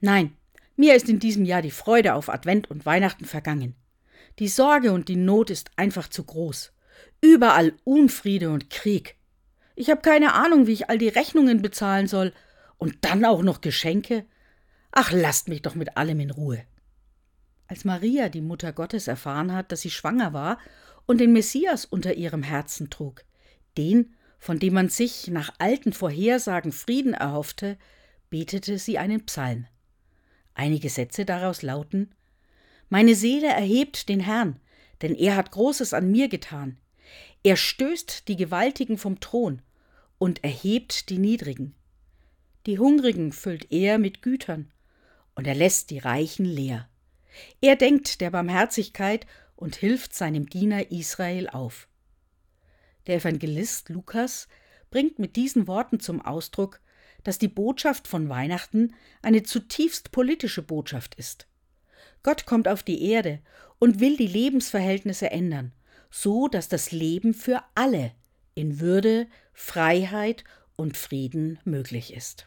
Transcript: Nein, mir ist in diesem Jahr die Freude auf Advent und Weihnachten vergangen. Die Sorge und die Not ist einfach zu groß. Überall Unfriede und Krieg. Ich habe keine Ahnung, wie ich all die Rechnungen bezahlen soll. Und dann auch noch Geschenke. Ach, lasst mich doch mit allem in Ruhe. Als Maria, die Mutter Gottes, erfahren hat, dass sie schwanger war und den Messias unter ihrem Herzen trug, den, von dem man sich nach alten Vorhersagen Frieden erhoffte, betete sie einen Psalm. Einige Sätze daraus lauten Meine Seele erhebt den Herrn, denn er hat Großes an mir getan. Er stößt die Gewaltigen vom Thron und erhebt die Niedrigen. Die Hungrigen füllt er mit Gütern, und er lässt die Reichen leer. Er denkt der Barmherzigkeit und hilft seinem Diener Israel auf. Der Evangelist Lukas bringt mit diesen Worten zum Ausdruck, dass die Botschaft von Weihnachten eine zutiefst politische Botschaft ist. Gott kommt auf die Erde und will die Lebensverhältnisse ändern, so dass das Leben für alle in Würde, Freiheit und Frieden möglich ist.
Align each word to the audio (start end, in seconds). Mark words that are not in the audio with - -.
Nein, 0.00 0.36
mir 0.76 0.94
ist 0.94 1.08
in 1.08 1.18
diesem 1.18 1.44
Jahr 1.44 1.62
die 1.62 1.70
Freude 1.70 2.14
auf 2.14 2.28
Advent 2.28 2.70
und 2.70 2.84
Weihnachten 2.84 3.24
vergangen. 3.24 3.74
Die 4.38 4.48
Sorge 4.48 4.92
und 4.92 5.08
die 5.08 5.16
Not 5.16 5.48
ist 5.48 5.70
einfach 5.76 6.08
zu 6.08 6.24
groß. 6.24 6.72
Überall 7.22 7.72
Unfriede 7.84 8.50
und 8.50 8.68
Krieg. 8.68 9.16
Ich 9.74 9.90
habe 9.90 10.02
keine 10.02 10.34
Ahnung, 10.34 10.66
wie 10.66 10.72
ich 10.72 10.90
all 10.90 10.98
die 10.98 11.08
Rechnungen 11.08 11.62
bezahlen 11.62 12.06
soll. 12.06 12.34
Und 12.76 12.96
dann 13.06 13.24
auch 13.24 13.42
noch 13.42 13.62
Geschenke. 13.62 14.26
Ach, 14.92 15.12
lasst 15.12 15.48
mich 15.48 15.62
doch 15.62 15.74
mit 15.74 15.96
allem 15.96 16.20
in 16.20 16.30
Ruhe. 16.30 16.62
Als 17.68 17.84
Maria, 17.84 18.28
die 18.28 18.42
Mutter 18.42 18.72
Gottes, 18.72 19.08
erfahren 19.08 19.52
hat, 19.52 19.72
dass 19.72 19.80
sie 19.80 19.90
schwanger 19.90 20.34
war 20.34 20.58
und 21.06 21.18
den 21.18 21.32
Messias 21.32 21.86
unter 21.86 22.14
ihrem 22.14 22.42
Herzen 22.42 22.90
trug, 22.90 23.24
den, 23.78 24.14
von 24.38 24.58
dem 24.58 24.74
man 24.74 24.90
sich 24.90 25.28
nach 25.28 25.54
alten 25.58 25.92
Vorhersagen 25.92 26.72
Frieden 26.72 27.14
erhoffte, 27.14 27.78
betete 28.28 28.78
sie 28.78 28.98
einen 28.98 29.24
Psalm. 29.24 29.66
Einige 30.56 30.88
Sätze 30.88 31.26
daraus 31.26 31.60
lauten 31.60 32.14
Meine 32.88 33.14
Seele 33.14 33.48
erhebt 33.48 34.08
den 34.08 34.20
Herrn, 34.20 34.58
denn 35.02 35.14
er 35.14 35.36
hat 35.36 35.50
Großes 35.50 35.92
an 35.92 36.10
mir 36.10 36.28
getan. 36.28 36.78
Er 37.42 37.56
stößt 37.56 38.26
die 38.26 38.36
Gewaltigen 38.36 38.96
vom 38.96 39.20
Thron 39.20 39.60
und 40.16 40.42
erhebt 40.42 41.10
die 41.10 41.18
Niedrigen. 41.18 41.74
Die 42.64 42.78
Hungrigen 42.78 43.32
füllt 43.32 43.70
er 43.70 43.98
mit 43.98 44.22
Gütern, 44.22 44.72
und 45.34 45.46
er 45.46 45.54
lässt 45.54 45.90
die 45.90 45.98
Reichen 45.98 46.46
leer. 46.46 46.88
Er 47.60 47.76
denkt 47.76 48.22
der 48.22 48.30
Barmherzigkeit 48.30 49.26
und 49.56 49.76
hilft 49.76 50.14
seinem 50.14 50.48
Diener 50.48 50.90
Israel 50.90 51.50
auf. 51.50 51.86
Der 53.06 53.16
Evangelist 53.16 53.90
Lukas 53.90 54.48
bringt 54.90 55.18
mit 55.18 55.36
diesen 55.36 55.66
Worten 55.66 56.00
zum 56.00 56.22
Ausdruck, 56.22 56.80
dass 57.24 57.38
die 57.38 57.48
Botschaft 57.48 58.06
von 58.06 58.28
Weihnachten 58.28 58.94
eine 59.22 59.42
zutiefst 59.42 60.12
politische 60.12 60.62
Botschaft 60.62 61.14
ist. 61.14 61.46
Gott 62.22 62.44
kommt 62.44 62.68
auf 62.68 62.82
die 62.82 63.08
Erde 63.10 63.40
und 63.78 64.00
will 64.00 64.16
die 64.16 64.26
Lebensverhältnisse 64.26 65.30
ändern, 65.30 65.72
so 66.10 66.48
dass 66.48 66.68
das 66.68 66.92
Leben 66.92 67.34
für 67.34 67.62
alle 67.74 68.12
in 68.54 68.80
Würde, 68.80 69.26
Freiheit 69.52 70.44
und 70.76 70.96
Frieden 70.96 71.58
möglich 71.64 72.12
ist. 72.12 72.44